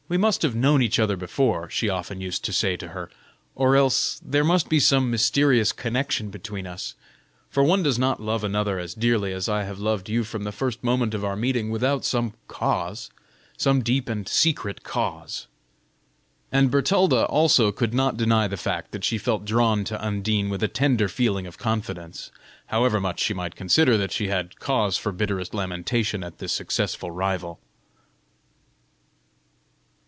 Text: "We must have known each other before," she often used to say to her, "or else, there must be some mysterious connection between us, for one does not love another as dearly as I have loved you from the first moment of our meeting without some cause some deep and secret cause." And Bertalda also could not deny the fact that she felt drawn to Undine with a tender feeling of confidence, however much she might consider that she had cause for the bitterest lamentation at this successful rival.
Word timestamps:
"We 0.11 0.17
must 0.17 0.41
have 0.41 0.53
known 0.57 0.81
each 0.81 0.99
other 0.99 1.15
before," 1.15 1.69
she 1.69 1.87
often 1.87 2.19
used 2.19 2.43
to 2.43 2.51
say 2.51 2.75
to 2.75 2.89
her, 2.89 3.09
"or 3.55 3.77
else, 3.77 4.19
there 4.21 4.43
must 4.43 4.67
be 4.67 4.77
some 4.77 5.09
mysterious 5.09 5.71
connection 5.71 6.29
between 6.29 6.67
us, 6.67 6.95
for 7.49 7.63
one 7.63 7.81
does 7.81 7.97
not 7.97 8.21
love 8.21 8.43
another 8.43 8.77
as 8.77 8.93
dearly 8.93 9.31
as 9.31 9.47
I 9.47 9.63
have 9.63 9.79
loved 9.79 10.09
you 10.09 10.25
from 10.25 10.43
the 10.43 10.51
first 10.51 10.83
moment 10.83 11.13
of 11.13 11.23
our 11.23 11.37
meeting 11.37 11.69
without 11.69 12.03
some 12.03 12.33
cause 12.49 13.09
some 13.55 13.81
deep 13.81 14.09
and 14.09 14.27
secret 14.27 14.83
cause." 14.83 15.47
And 16.51 16.69
Bertalda 16.69 17.23
also 17.29 17.71
could 17.71 17.93
not 17.93 18.17
deny 18.17 18.49
the 18.49 18.57
fact 18.57 18.91
that 18.91 19.05
she 19.05 19.17
felt 19.17 19.45
drawn 19.45 19.85
to 19.85 20.05
Undine 20.05 20.49
with 20.49 20.61
a 20.61 20.67
tender 20.67 21.07
feeling 21.07 21.47
of 21.47 21.57
confidence, 21.57 22.31
however 22.65 22.99
much 22.99 23.21
she 23.21 23.33
might 23.33 23.55
consider 23.55 23.95
that 23.99 24.11
she 24.11 24.27
had 24.27 24.59
cause 24.59 24.97
for 24.97 25.13
the 25.13 25.19
bitterest 25.19 25.53
lamentation 25.53 26.21
at 26.21 26.39
this 26.39 26.51
successful 26.51 27.11
rival. 27.11 27.61